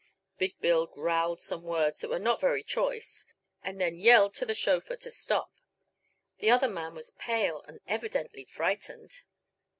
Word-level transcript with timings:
Big 0.39 0.59
Bill 0.59 0.87
growled 0.87 1.39
some 1.39 1.61
words 1.61 1.99
that 2.01 2.09
were 2.09 2.17
not 2.17 2.41
very 2.41 2.63
choice 2.63 3.23
and 3.61 3.79
then 3.79 3.99
yelled 3.99 4.33
to 4.33 4.47
the 4.47 4.55
chauffeur 4.55 4.95
to 4.95 5.11
stop. 5.11 5.53
The 6.39 6.49
other 6.49 6.67
man 6.69 6.95
was 6.95 7.11
pale 7.11 7.61
and 7.67 7.79
evidently 7.85 8.43
frightened. 8.45 9.21